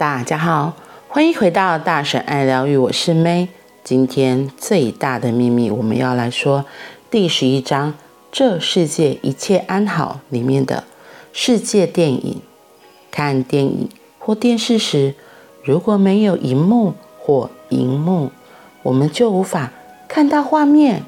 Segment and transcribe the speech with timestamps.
[0.00, 0.72] 大家好，
[1.08, 3.48] 欢迎回到大婶爱疗愈，我是 May。
[3.84, 6.64] 今天最大的秘密，我们要来说
[7.10, 7.92] 第十一章：
[8.32, 10.84] 这世界一切安好里面的
[11.34, 12.40] 世界电影。
[13.10, 15.14] 看电影或电视时，
[15.62, 18.30] 如果没有荧幕或荧幕，
[18.84, 19.70] 我们就无法
[20.08, 21.02] 看到画面。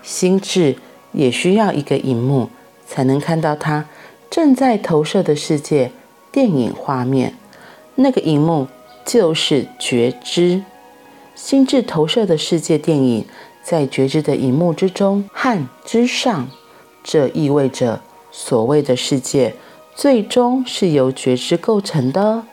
[0.00, 0.76] 心智
[1.12, 2.48] 也需要一个荧幕，
[2.86, 3.84] 才能看到它
[4.30, 5.92] 正在投射的世界
[6.32, 7.34] 电影画面。
[8.02, 8.66] 那个荧幕
[9.04, 10.64] 就是觉知，
[11.34, 13.26] 心智投射的世界电影
[13.62, 16.48] 在觉知的荧幕之中和之上，
[17.04, 18.00] 这意味着
[18.32, 19.54] 所谓的世界
[19.94, 22.44] 最终是由觉知构成的。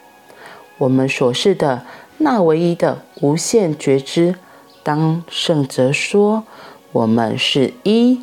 [0.79, 1.85] 我们所示的
[2.17, 4.35] 那唯一的无限觉知，
[4.83, 6.43] 当圣哲说
[6.91, 8.21] 我们是一，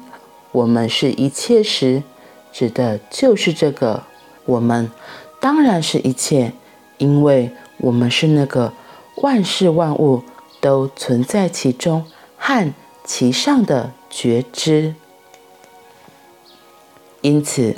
[0.53, 2.03] 我们是一切时，
[2.53, 4.03] 指的就是这个。
[4.45, 4.91] 我们
[5.41, 6.53] 当然是一切。
[6.99, 8.73] 因为我们是那个
[9.17, 10.23] 万事万物
[10.61, 12.05] 都存在其中
[12.37, 12.73] 和
[13.05, 14.95] 其上的觉知，
[17.21, 17.77] 因此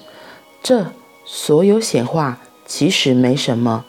[0.63, 0.93] 这
[1.25, 3.85] 所有显化其实没什么，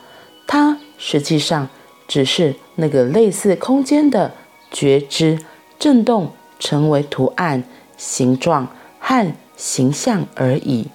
[0.48, 1.70] 它实际上
[2.08, 4.34] 只是那个类似空间的
[4.72, 5.40] 觉知
[5.78, 7.64] 震动成为图案、
[7.98, 8.68] 形状
[9.00, 10.88] 和形象而已。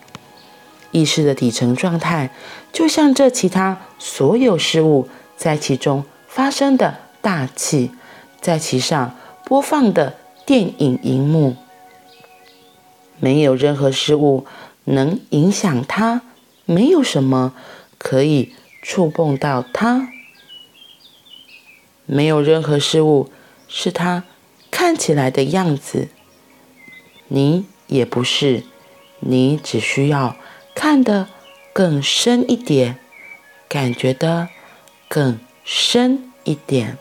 [0.93, 2.31] 意识的底层状态，
[2.73, 7.91] 就像这其他所有事物在其中发生的大气，
[8.41, 11.57] 在其上播放的电影荧幕，
[13.19, 14.47] 没有任何事物
[14.85, 16.23] 能影响它，
[16.67, 17.55] 没有什么
[17.99, 20.09] 可以触碰到它，
[22.07, 23.31] 没有任何事物
[23.67, 24.25] 是它
[24.71, 26.09] 看起来的样子。
[27.29, 28.65] 你也不是，
[29.21, 30.37] 你只需要。
[30.85, 31.29] 看得
[31.73, 32.99] 更深一点，
[33.69, 34.49] 感觉得
[35.07, 36.99] 更深一点。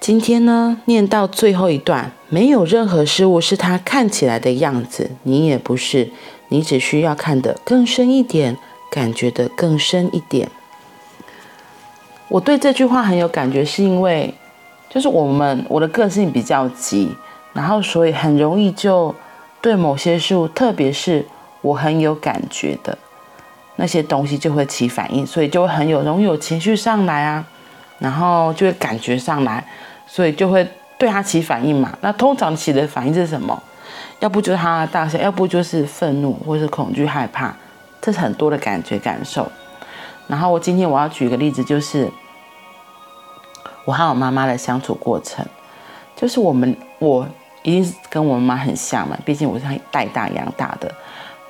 [0.00, 6.08] 今天呢，念到最后一段，没有任何事物是它看起来的样子，你也不是，
[6.48, 8.56] 你只需要看得更深一点，
[8.90, 10.48] 感觉得更深一点。
[12.28, 14.32] 我对这句话很有感觉，是因为
[14.88, 17.14] 就是我们我的个性比较急，
[17.52, 19.14] 然后所以很容易就
[19.60, 21.26] 对某些事物，特别是。
[21.60, 22.96] 我很有感觉的
[23.76, 27.44] 那些东西就会起反应，所以就会很有容易有情绪上来啊，
[27.98, 29.64] 然后就会感觉上来，
[30.06, 30.66] 所以就会
[30.98, 31.96] 对他起反应嘛。
[32.00, 33.62] 那通常起的反应是什么？
[34.20, 37.54] 要不就是哈哈大笑，要不就是愤怒或是恐惧害怕，
[38.02, 39.50] 这是很多的感觉感受。
[40.28, 42.10] 然后我今天我要举个例子，就是
[43.86, 45.44] 我和我妈妈的相处过程，
[46.14, 47.26] 就是我们我
[47.62, 50.94] 一定是跟我妈很像嘛，毕竟我是带大养大的。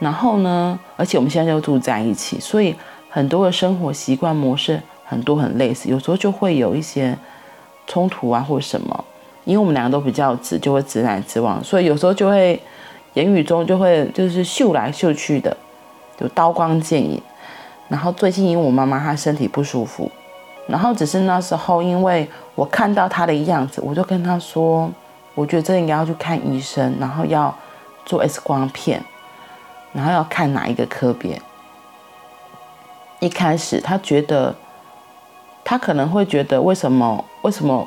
[0.00, 2.74] 然后呢，而且我们现在就住在一起，所以
[3.08, 7.16] 很多的生活习惯模式很多很类似，有时候就会有一些
[7.86, 9.04] 冲突啊，或什么。
[9.44, 12.60] 因为我们两个都比较直，就会直来直往，所以有时候就会
[13.14, 15.56] 言语中就会就是秀来秀去的，
[16.18, 17.20] 就刀光剑影。
[17.88, 20.10] 然后最近因为我妈妈她身体不舒服，
[20.66, 24.88] 然后只是那时候因为我看到她的样子，我就跟她说，
[25.34, 27.52] 我觉得这应该要去看医生，然后要
[28.04, 29.02] 做 X 光片。
[29.92, 31.40] 然后要看哪一个科别？
[33.18, 34.54] 一开始他觉得，
[35.62, 37.24] 他可能会觉得为什么？
[37.42, 37.86] 为什么？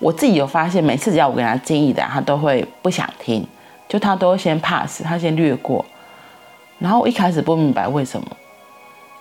[0.00, 3.46] 我自己有发现，每次只要我给他建议的，他都会不想听，
[3.88, 5.84] 就他都会先 pass，他先略过。
[6.78, 8.26] 然后一开始不明白为什么，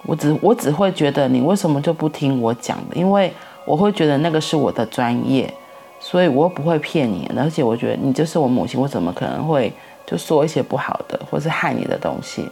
[0.04, 2.96] 我只我只会觉得你为什么就不听我讲的？
[2.96, 3.34] 因为
[3.66, 5.52] 我会觉得那个是我的专业，
[6.00, 9.72] 所以我不会骗你，而且我觉得你就是我母亲，我怎么可能会？
[10.08, 12.50] 就说一些不好的，或是害你的东西，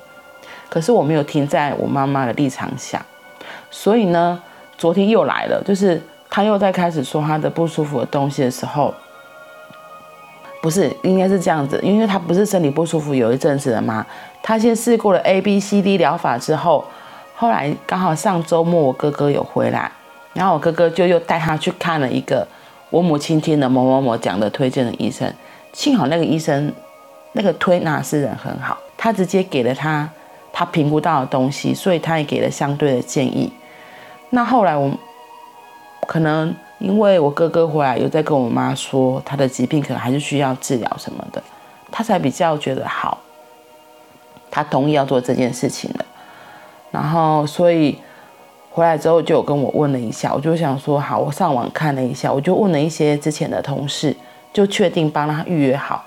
[0.70, 3.04] 可是我没有听在我妈妈的立场想，
[3.72, 4.44] 所以呢，
[4.78, 8.94] 昨天又来了，就是他又在开始说他的不舒服的东西的时候，
[10.62, 14.06] 不是应该是这样子，因为他不是身体不舒服有一阵子了吗？
[14.44, 16.84] 他先试过了 A B C D 疗法之后，
[17.38, 19.90] 后来刚好上周末我哥哥有回来，
[20.34, 22.46] 然后我哥哥就又带他去看了一个
[22.90, 25.34] 我母亲听的某某某讲的推荐的医生，
[25.72, 26.74] 幸好那个医生。
[27.38, 30.10] 那个推拿师人很好，他直接给了他
[30.54, 33.52] 他评估到的东西，所以他也给了相对的建议。
[34.30, 34.90] 那后来我
[36.08, 41.44] 可能因为我哥哥回来有在跟我妈说他的疾病可能还是需要治疗什么的，
[41.92, 43.18] 他才比较觉得好，
[44.50, 46.06] 他同意要做这件事情的。
[46.92, 48.00] 然后所以
[48.72, 54.16] 回来之后就有跟我问了一下，我就想说好，我上网看了一下，我就问了一些之前的同事，
[54.54, 56.06] 就确定帮他预约好。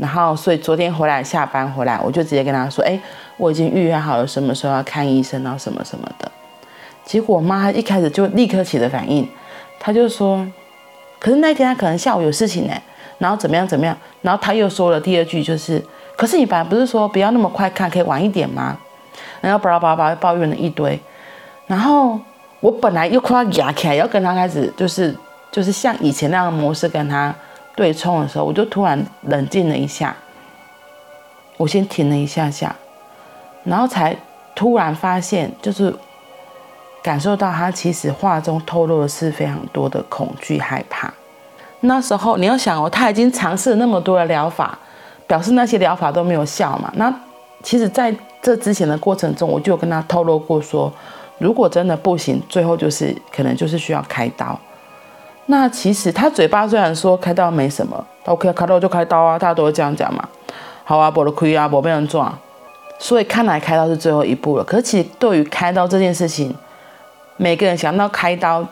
[0.00, 2.98] 然后，所以昨天回来下班回来，我就直接跟他说：“哎，
[3.36, 6.32] 我已经预约好了，什么时候要看医生，然后什么什么的。”
[7.04, 9.28] 结果我妈一开始就立刻起了反应，
[9.78, 10.46] 她就说
[11.20, 12.72] ：“可是那天她可能下午有事情呢，
[13.18, 15.84] 然后怎么样怎么样。”然后她又说了第二句，就是
[16.16, 18.78] ：“可是你本来不是说不要那么快看，可以晚一点吗？”
[19.42, 20.98] 然后巴拉巴拉巴拉抱怨了一堆。
[21.66, 22.18] 然后
[22.60, 25.14] 我本来又快要压起来，要跟她开始就是
[25.52, 27.34] 就是像以前那样的模式跟她
[27.80, 30.14] 对冲的时候，我就突然冷静了一下，
[31.56, 32.76] 我先停了一下下，
[33.64, 34.14] 然后才
[34.54, 35.96] 突然发现就是。
[37.02, 41.10] 感受到他其实话中透露的是非常多的恐惧、害怕。
[41.80, 44.78] 那时候你要想哦，他已经尝试了那么多的疗法，
[45.26, 46.92] 表示那些疗法都没有效嘛。
[46.96, 47.10] 那
[47.62, 50.92] 其实在这之前的过程中，我就有跟他透露过说，
[51.38, 54.60] 如果真的不行，最后就是可能就是需要开刀。
[55.50, 60.26] 那其实他嘴巴虽然说开刀没什么，OK，开刀就开刀啊，大家都会这样讲嘛。
[60.84, 62.32] 好啊，不的亏啊，不被人撞。
[63.00, 64.62] 所以看来开刀是最后一步了。
[64.62, 66.54] 可是其实对于开刀这件事情，
[67.36, 68.64] 每个人想到开刀，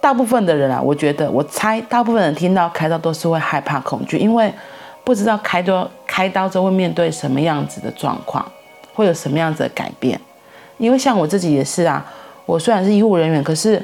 [0.00, 4.52] 大部分的人啊，我觉得我猜，大部分人听到开刀都是会害怕、恐惧，因为
[5.04, 8.44] 不知道开刀开刀之后会面对什么样子的状况，
[8.92, 10.20] 会有什么样子的改变。
[10.78, 12.04] 因为像我自己也是啊，
[12.44, 13.80] 我虽然是医护人员，可是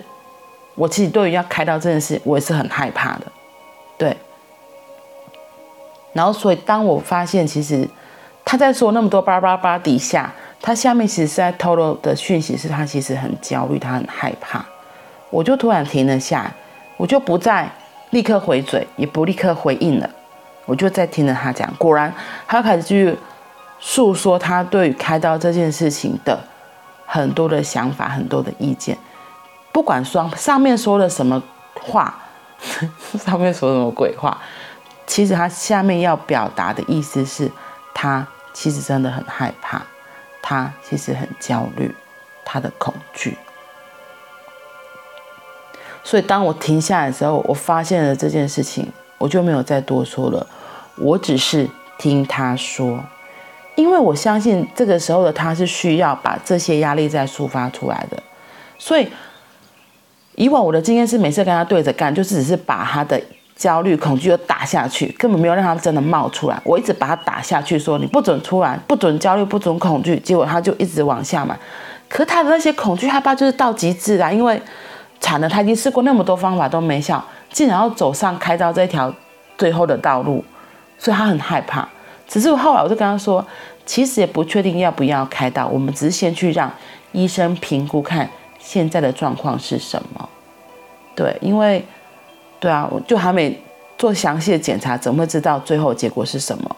[0.76, 3.22] 我其实对于要开刀这件事，我也是很害怕的。
[3.98, 4.16] 对。
[6.12, 7.88] 然后，所以当我发现其实
[8.44, 10.32] 他在说那么多叭叭叭底下。
[10.58, 14.64] 他下面其实是在透露的讯息，是他其实很焦虑，他很害怕。
[15.30, 16.52] 我就突然停了下来，
[16.96, 17.70] 我就不再
[18.10, 20.10] 立刻回嘴，也不立刻回应了，
[20.64, 21.72] 我就在听着他讲。
[21.78, 22.12] 果然，
[22.48, 23.16] 他开始去
[23.78, 26.40] 诉说他对于开刀这件事情的
[27.04, 28.96] 很多的想法，很多的意见。
[29.76, 31.42] 不管说上面说了什么
[31.82, 32.18] 话，
[33.22, 34.40] 上面说什么鬼话，
[35.06, 37.52] 其实他下面要表达的意思是
[37.92, 39.82] 他其实真的很害怕。
[40.40, 41.94] 他其实很焦虑，
[42.42, 43.36] 他的恐惧。
[46.02, 50.46] 所以当我停下来的时候，我发现了这件事情，我就没有再多说了。
[50.96, 51.68] 我只是
[51.98, 53.04] 听他说，
[53.74, 58.22] 因为我相信这个时候的他是需要把这些压力再抒发出来的。
[58.78, 59.08] 所以
[60.36, 63.20] 以往我的经验是，每次跟他对着干，就是只是把他的。
[63.58, 66.60] 焦虑、恐惧又打下去，根本没有让他真的冒出来。
[66.62, 70.18] 我一直把他打下去，说你不准出来，不准焦虑，不准恐惧。
[70.18, 71.56] 结果他就一直往下嘛。
[72.06, 74.60] 可他的那些恐惧、害怕就是到极致啦，因为
[75.20, 79.10] 惨了，他已经试过那么多方法都没效，竟然要走上开刀这条
[79.56, 80.44] 最后的道路，
[80.98, 81.88] 所以他很害怕。
[82.28, 83.42] 只是后来我就跟他说，
[83.86, 86.70] 其实也不确定要不要开刀，我们只是先去让
[87.12, 88.28] 医生评估看
[88.66, 90.28] 现在的状况是什么。
[91.14, 91.84] 对，因为。
[92.58, 93.54] 对啊，我就还没
[93.98, 96.76] 做详细的检查，怎么会知道最后结果是什么？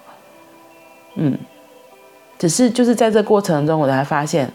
[1.15, 1.39] 嗯，
[2.37, 4.53] 只是就是在这过程中，我才发现，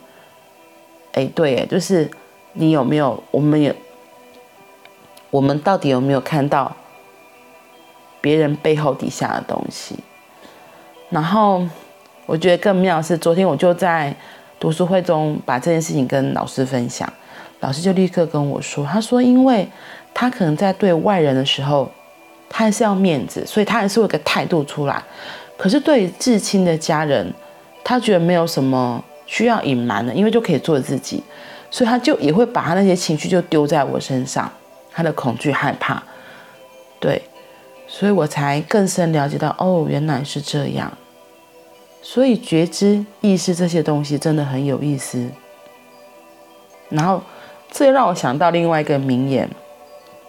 [1.13, 2.12] 哎，对，哎，就是
[2.51, 3.74] 你有没有，我们有，
[5.30, 6.75] 我们到底有没有看到
[8.19, 9.95] 别人背后底下的东西？
[11.09, 11.65] 然后
[12.25, 14.13] 我觉得更妙的是，昨天我就在
[14.59, 17.12] 读书会中把这件事情跟老师分享，
[17.63, 19.68] 老师就立刻跟我说，他说因为。
[20.15, 21.92] 他可能在对外人的时候，
[22.48, 25.01] 他还是要面子，所以他还是有个态度出来。
[25.57, 27.33] 可是对至亲的家人，
[27.83, 31.23] 他觉得没有什么需要隐瞒的，因为就可以做自己，
[31.71, 34.47] 所以他就也会把他那些情绪就丢在我身上，
[34.92, 36.04] 他的恐惧、害怕，
[36.99, 37.19] 对，
[37.88, 40.95] 所以我才更深了解到，哦，原来是这样。
[42.04, 45.28] 所以觉知、意识这些东西真的很有意思。
[46.90, 47.23] 然后
[47.73, 49.49] 这让我想到另外一个名言。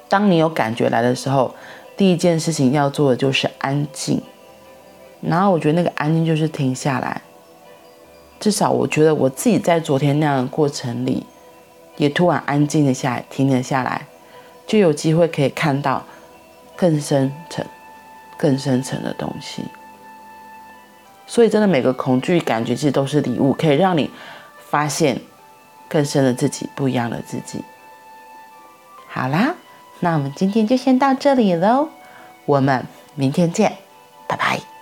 [0.08, 1.54] 当你有感觉来的时候，
[1.94, 4.20] 第一件事情要做的就是安静。
[5.20, 7.20] 然后我觉得那个安静就是停下来。
[8.40, 11.26] 至少我觉得我自己在昨天那样的过程里，
[11.96, 14.06] 也突然安静了下来，停了下来，
[14.66, 16.02] 就有机会可以看到
[16.74, 17.64] 更深层、
[18.38, 19.62] 更深层的东西。
[21.26, 24.10] 所以真的每个恐惧感觉其实都是礼物，可以让你
[24.68, 25.18] 发现
[25.94, 27.62] 更深的自己，不一样的自己。
[29.06, 29.54] 好啦。
[30.00, 31.88] 那我们今天就先到这里喽，
[32.46, 32.84] 我们
[33.14, 33.78] 明天见，
[34.26, 34.73] 拜拜。